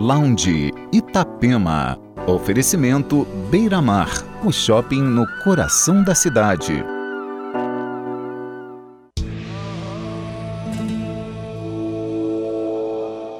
[0.00, 1.98] Lounge Itapema.
[2.26, 4.08] Oferecimento Beira Mar,
[4.42, 6.82] o shopping no coração da cidade.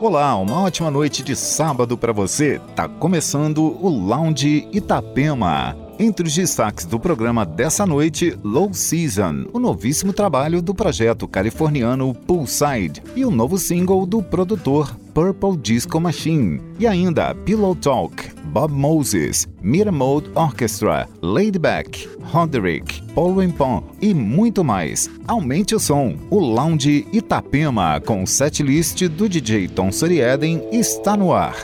[0.02, 2.60] Olá, uma ótima noite de sábado para você.
[2.76, 5.74] Tá começando o Lounge Itapema.
[6.02, 12.14] Entre os destaques do programa dessa noite, Low Season, o novíssimo trabalho do projeto californiano
[12.14, 16.58] Poolside e o novo single do produtor Purple Disco Machine.
[16.78, 24.64] E ainda Pillow Talk, Bob Moses, Mira Mode Orchestra, Ladyback, Roderick, Paul Wimpon e muito
[24.64, 25.10] mais.
[25.28, 26.16] Aumente o som.
[26.30, 31.54] O Lounge Itapema com o setlist do DJ Tom Sorieden está no ar.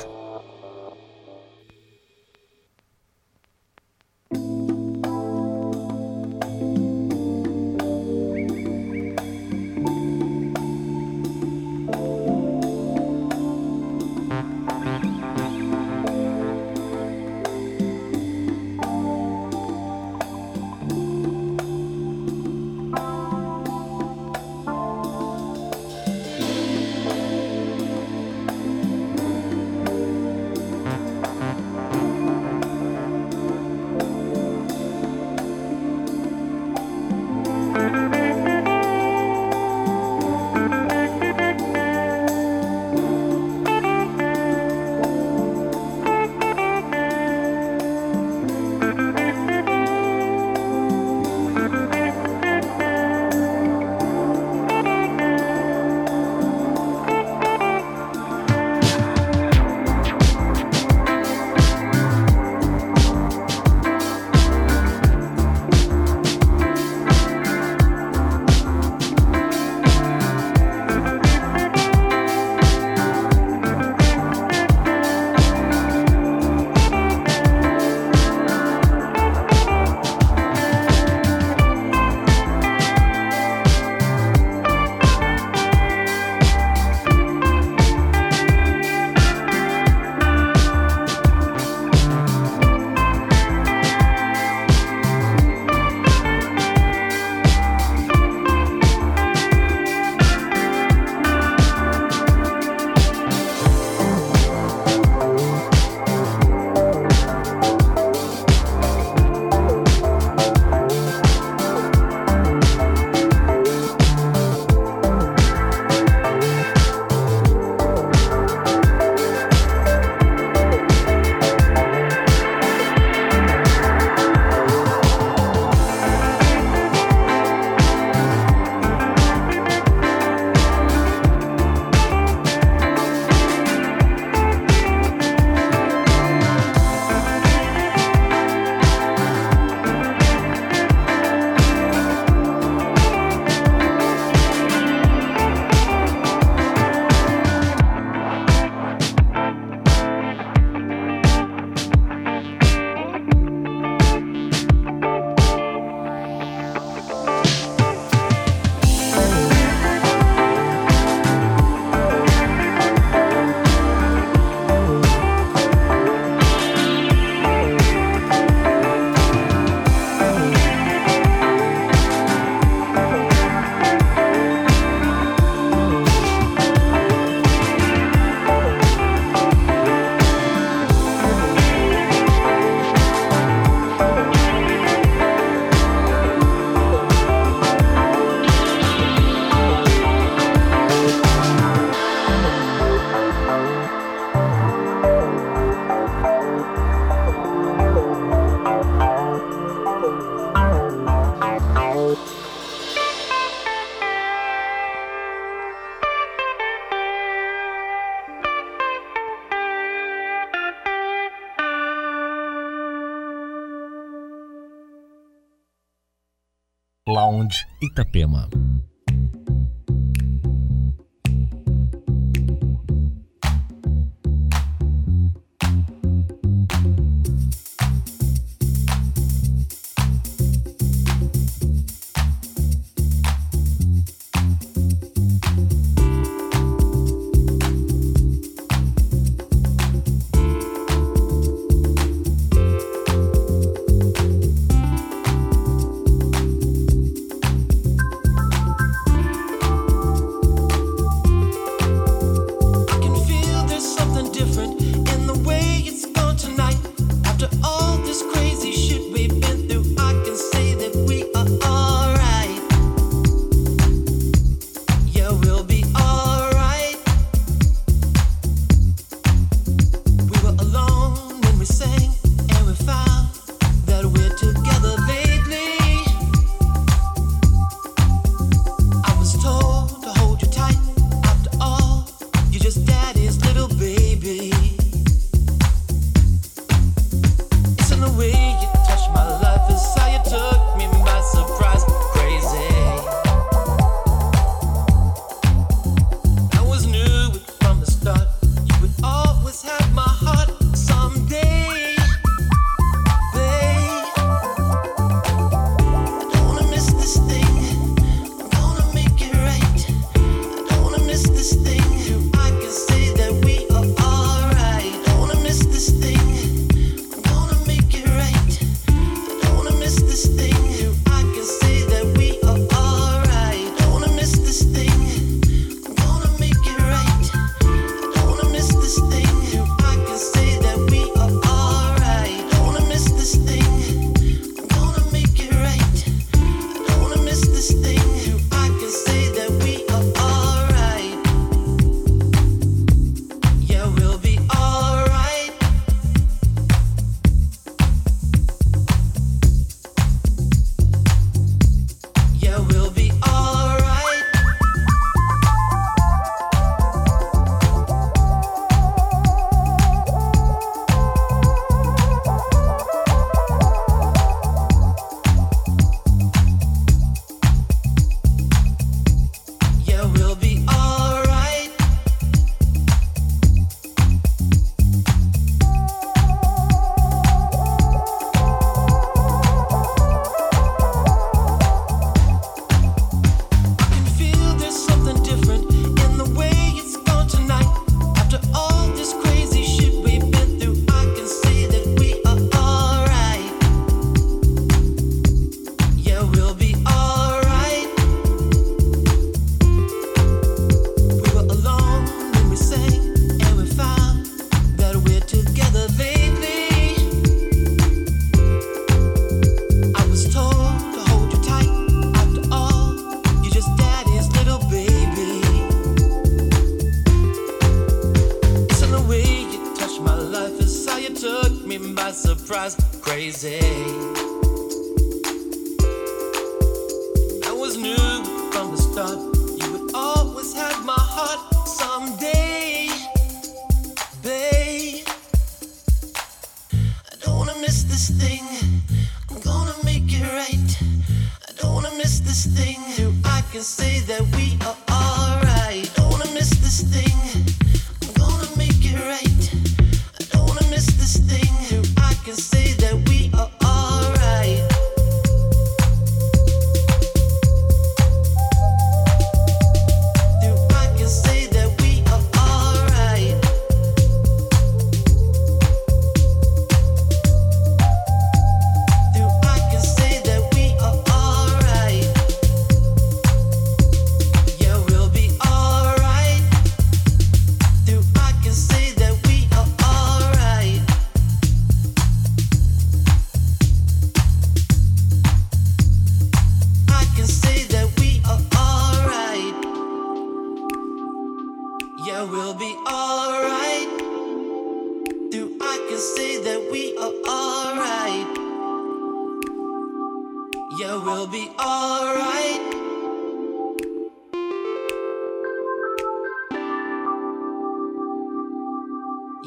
[217.80, 218.48] Itapema.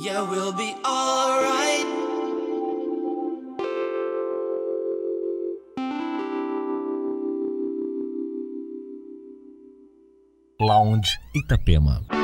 [0.03, 1.85] Itapema.
[10.59, 12.18] Lounge Itapema.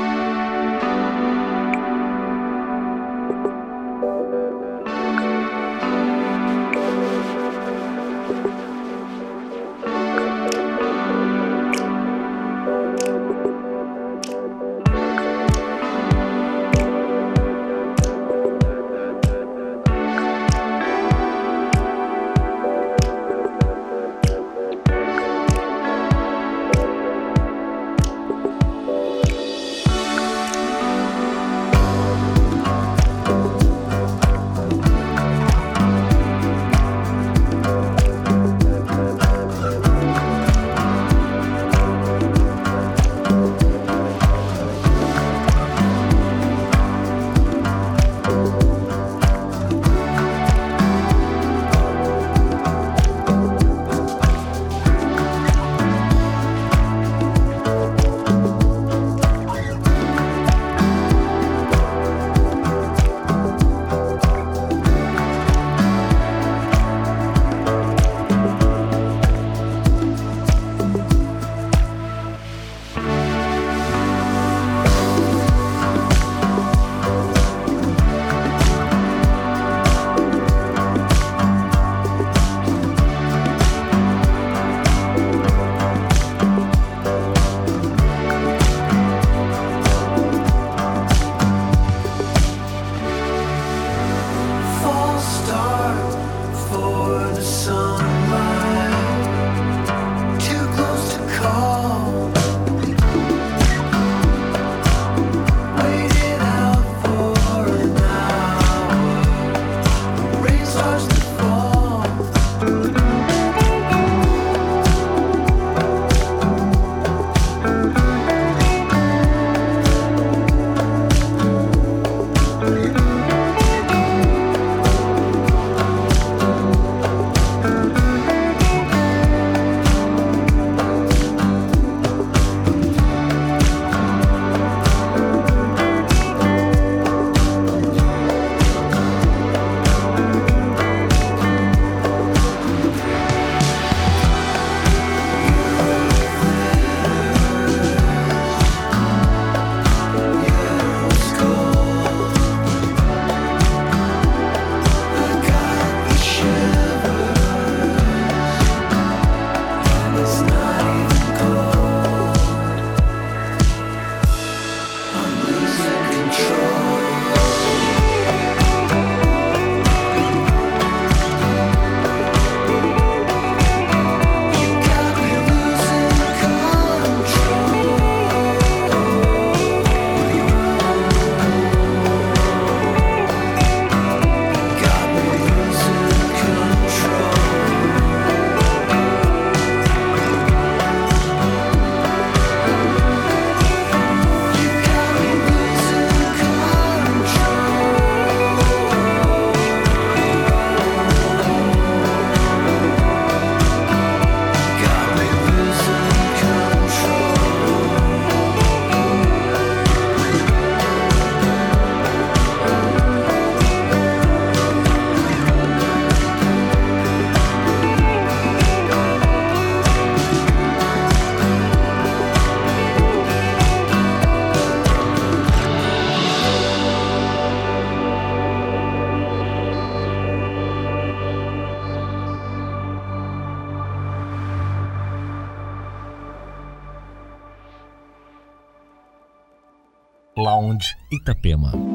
[241.26, 241.85] Itapema.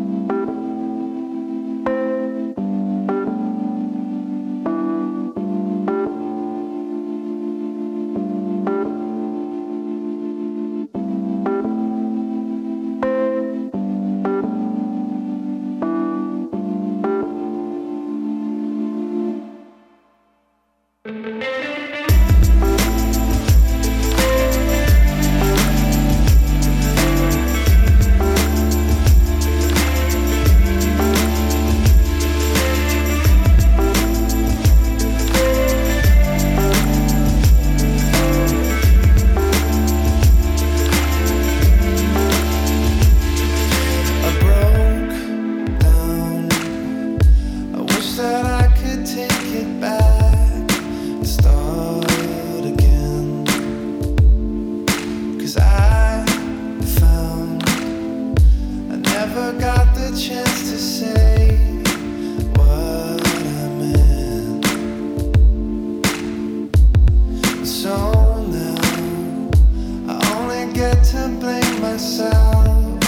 [70.81, 73.03] forget to blame myself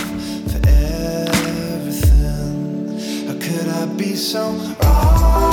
[0.52, 2.06] for everything.
[3.26, 5.53] How could I be so wrong?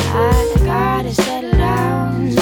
[0.13, 2.35] I gotta settle down,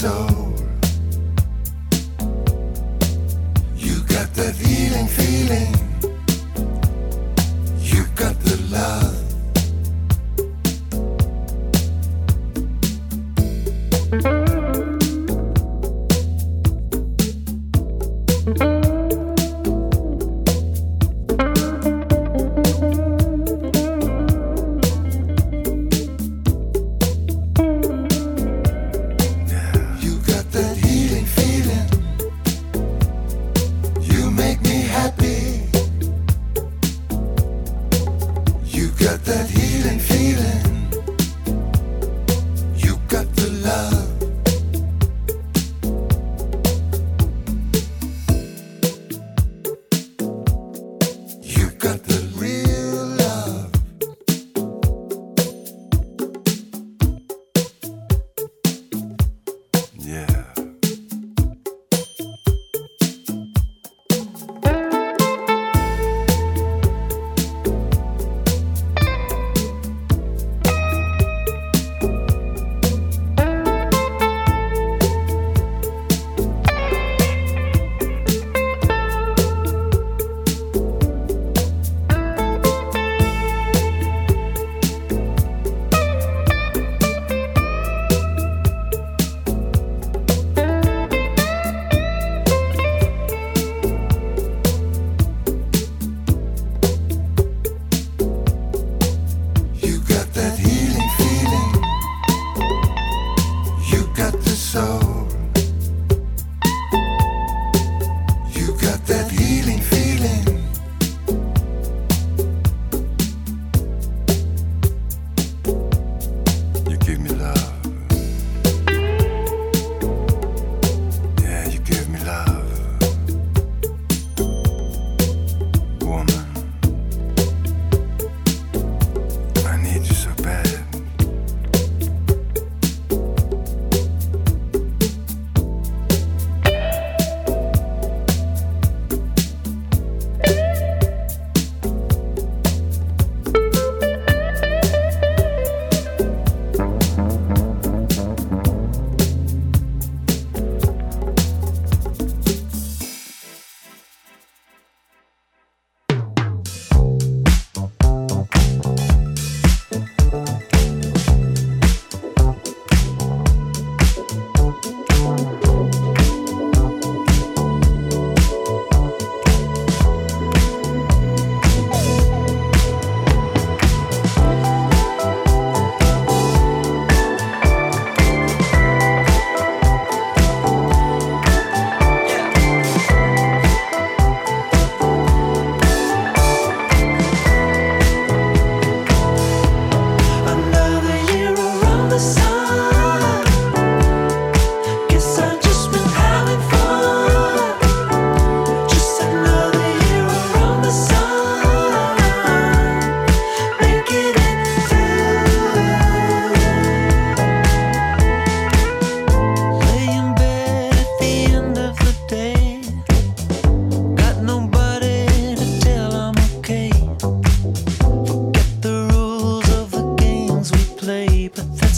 [0.00, 0.39] so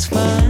[0.03, 0.42] satisfied.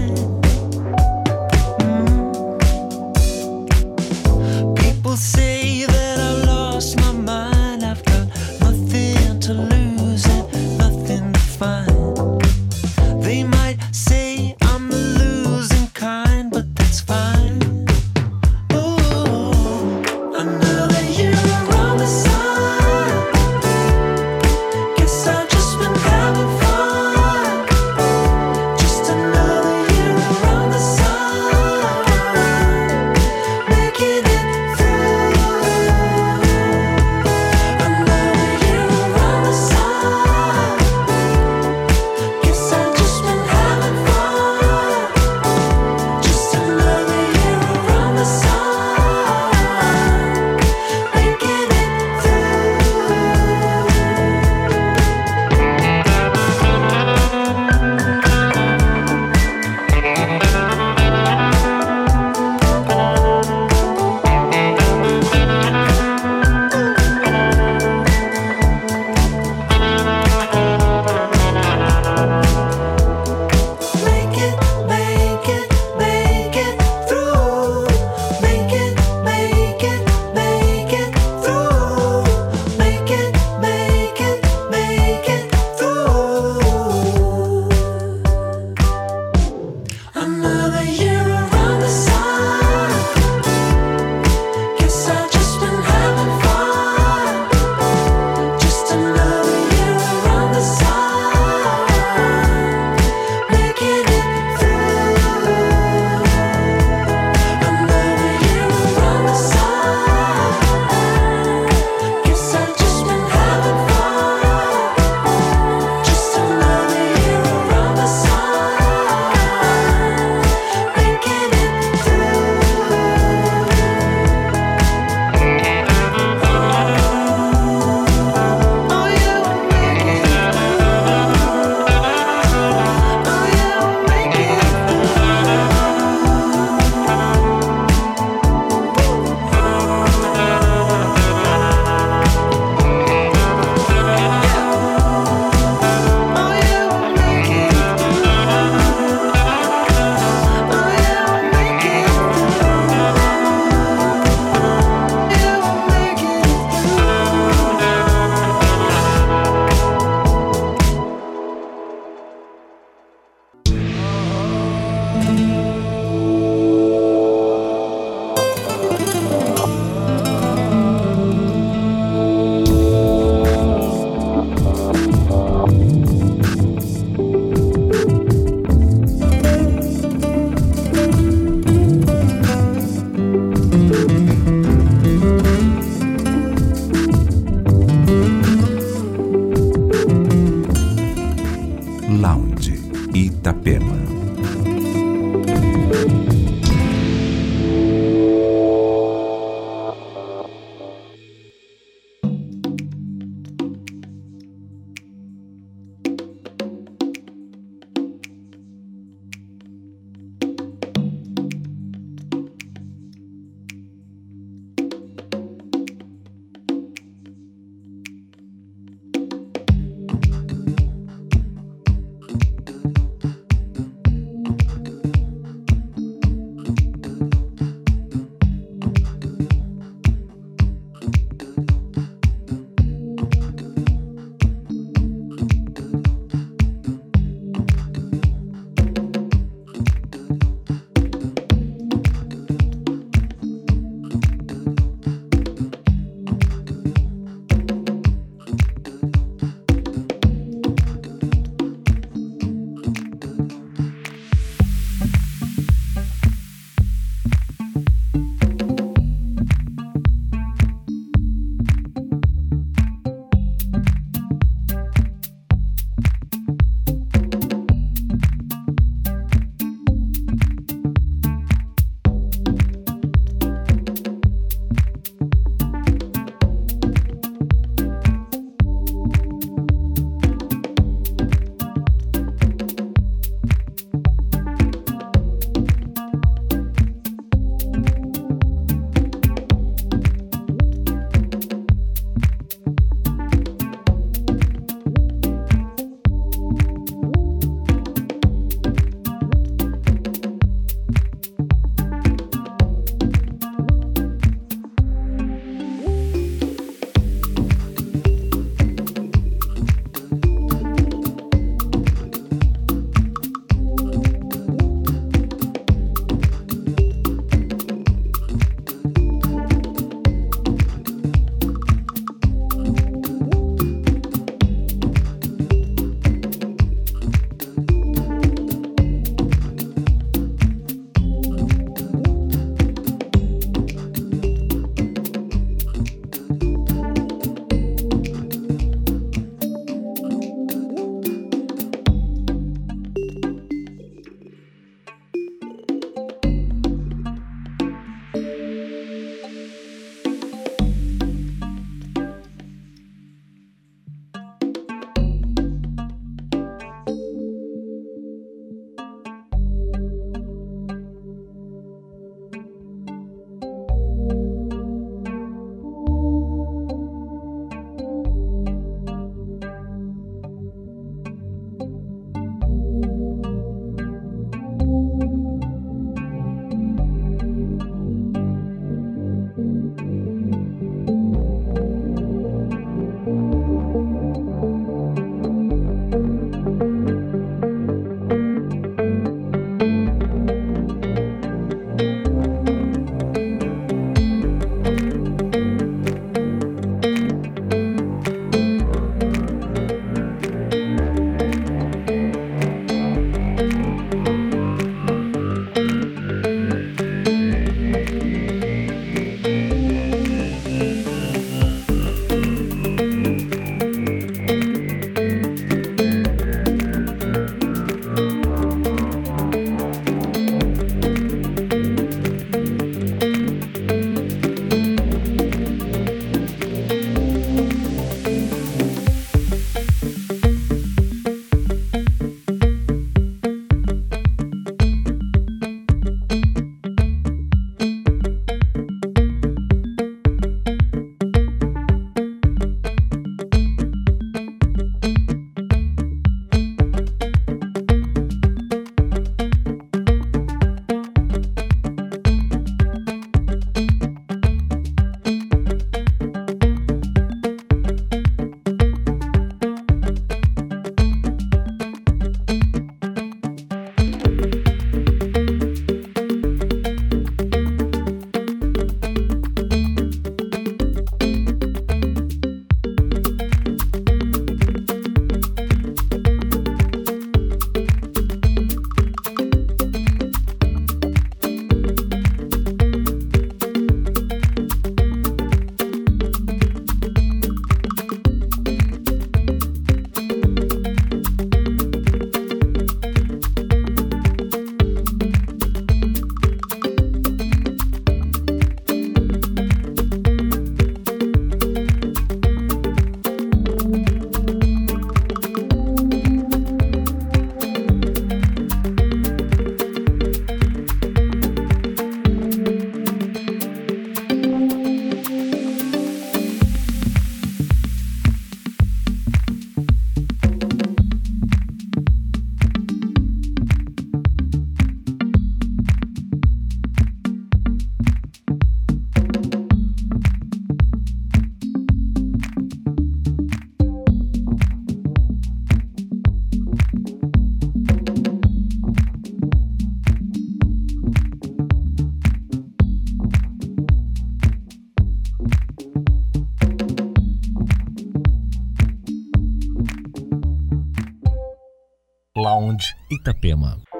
[552.53, 553.72] Lounge Itapema.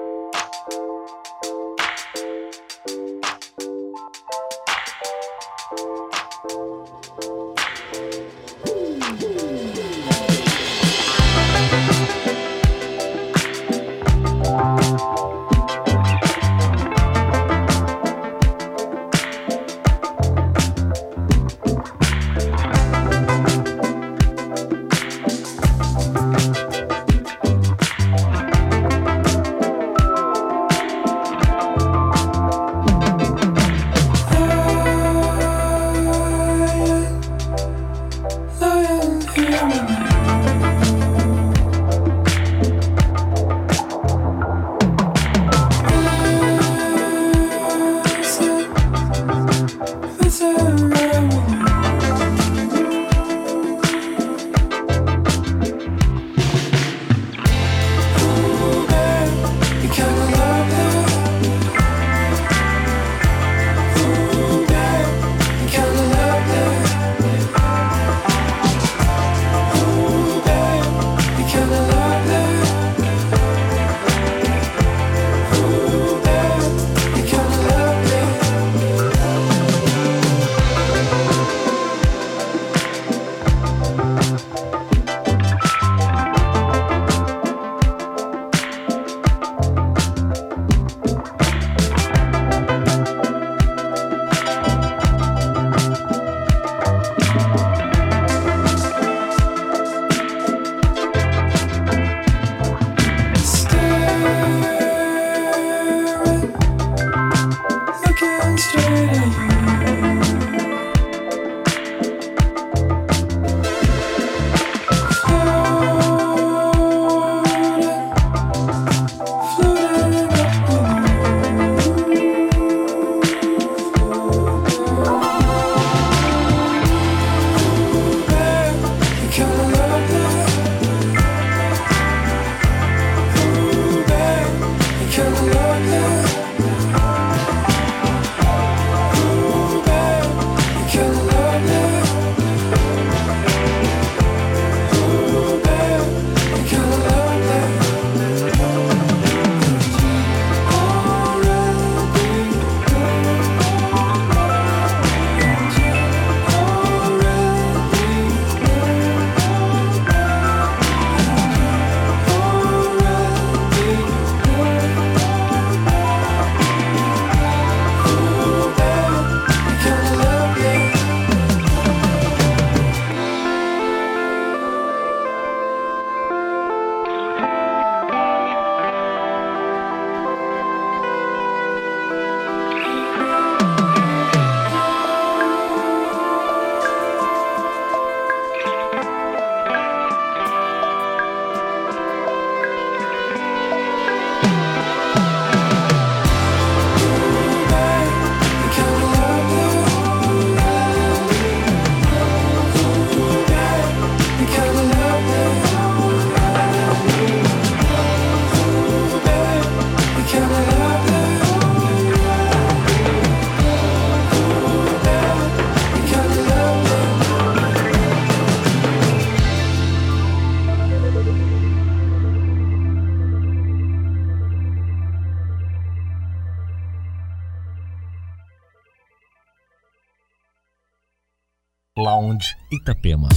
[232.33, 233.29] Lounge Itapema.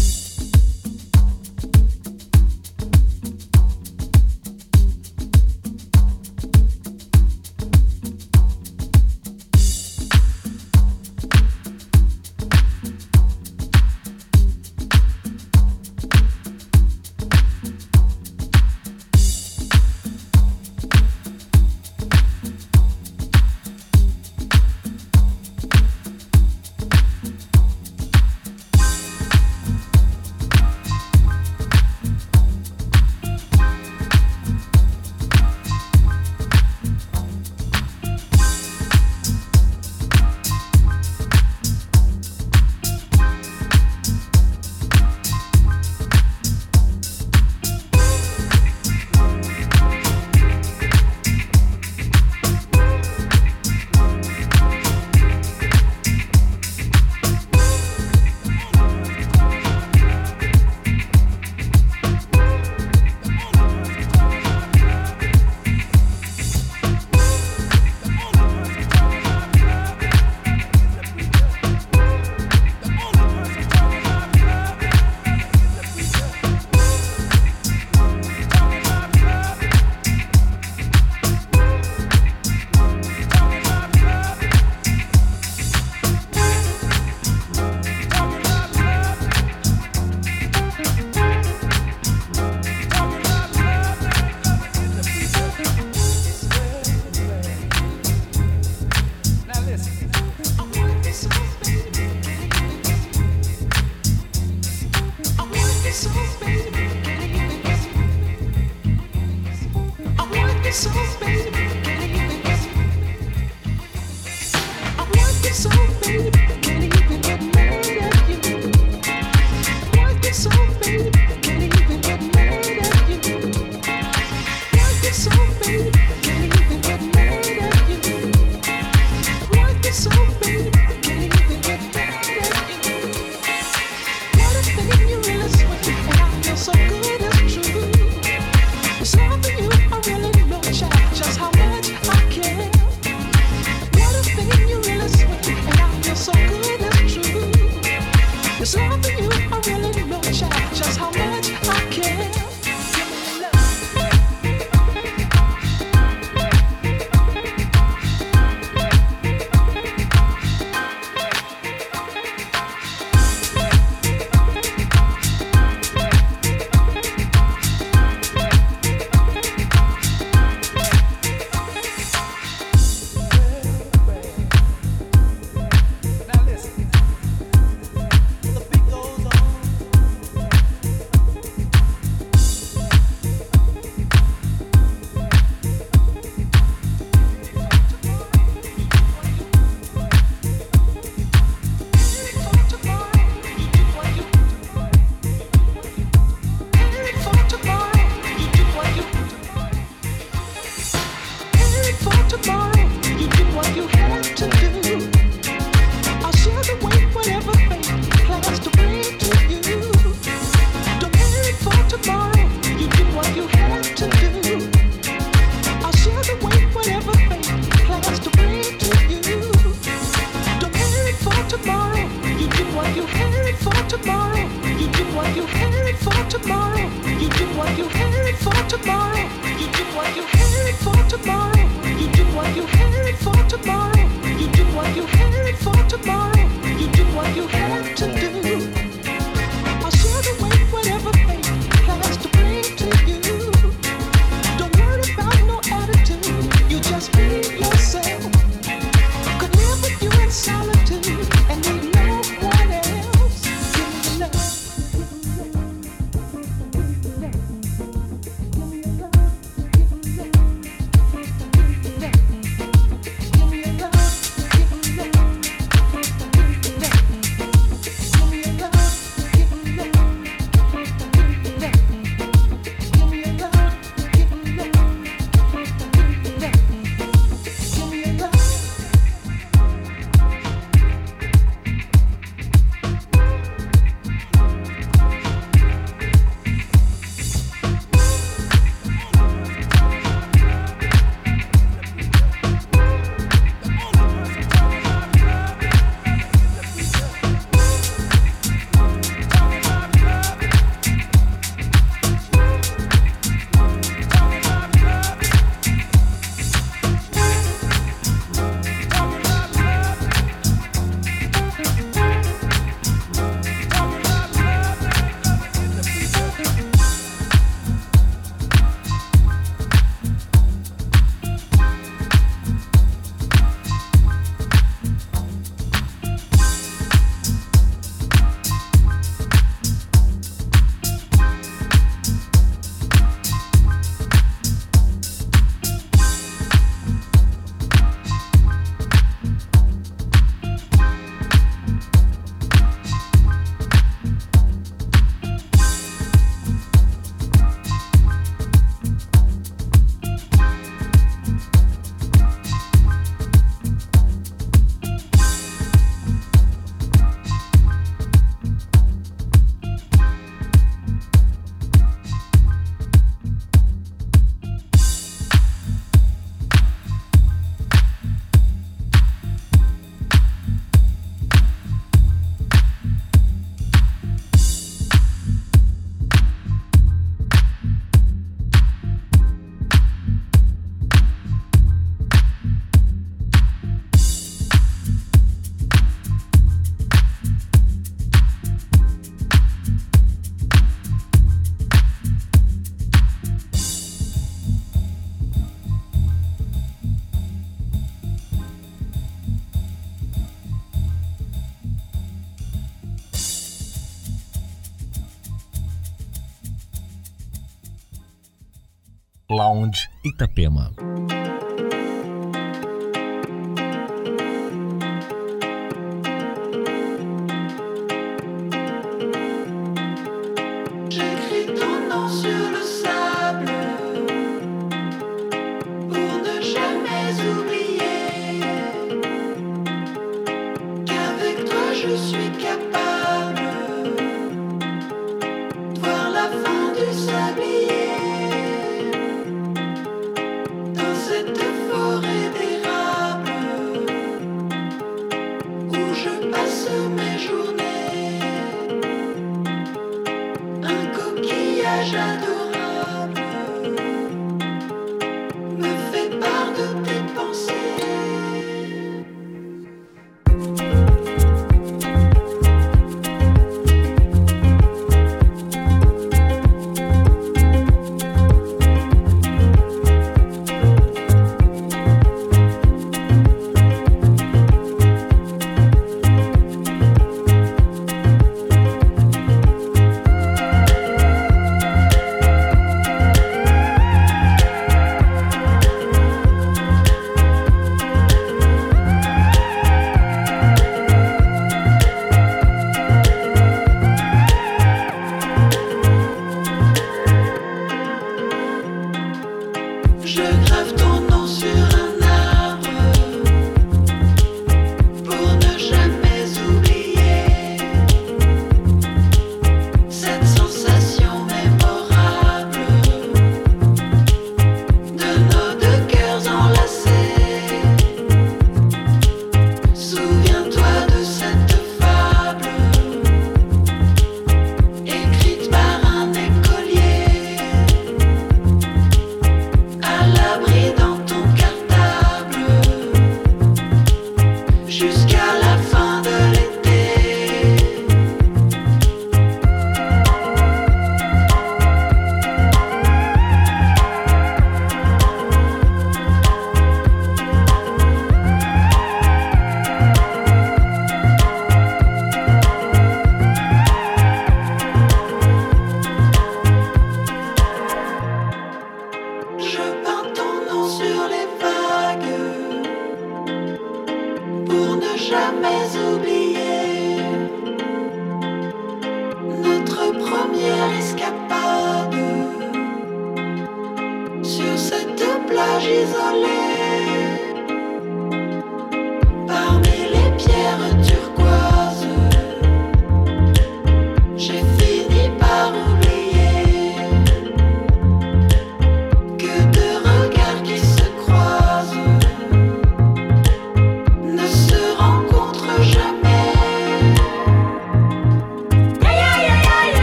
[409.57, 410.86] Lounge Itapema.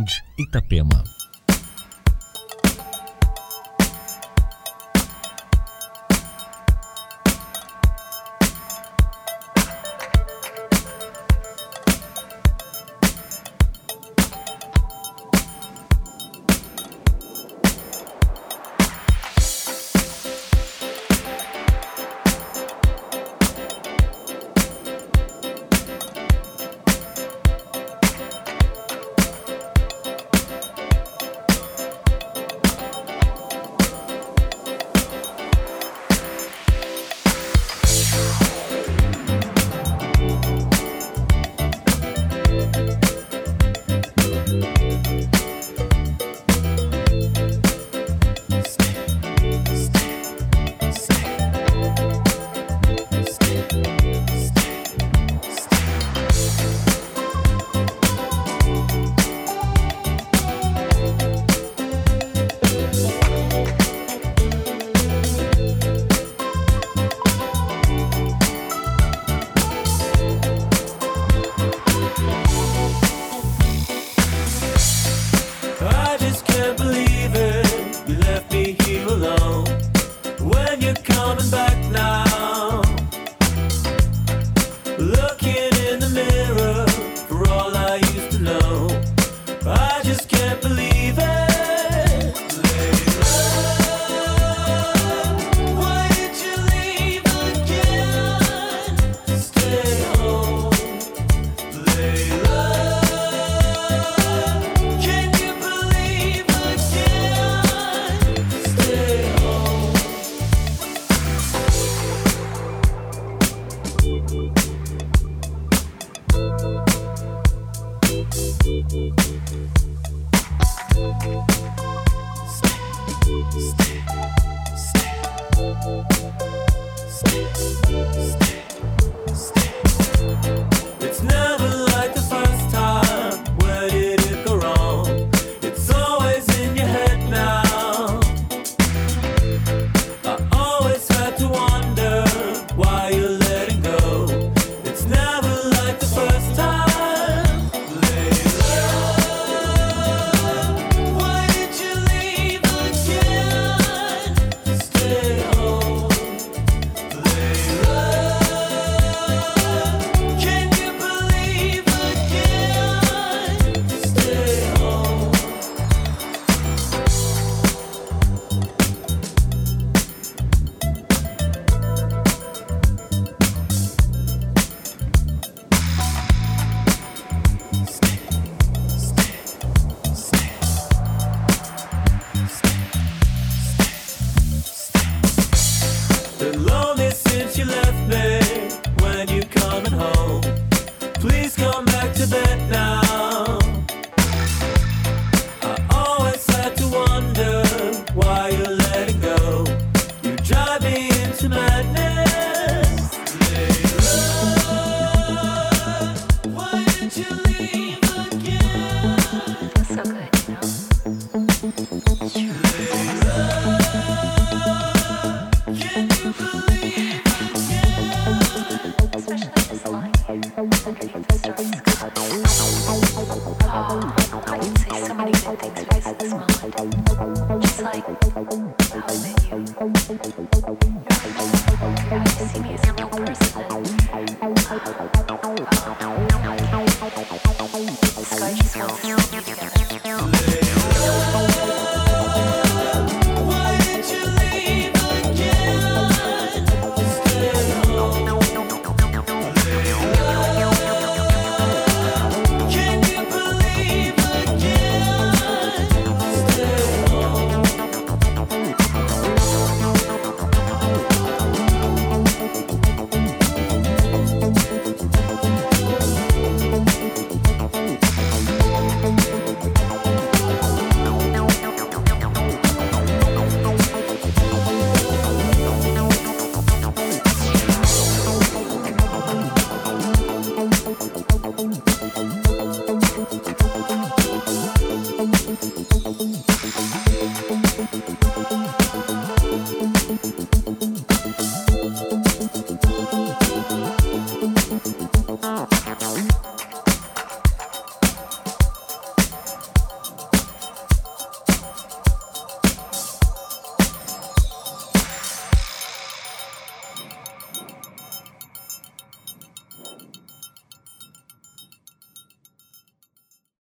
[0.00, 1.19] Ponte, Itapema.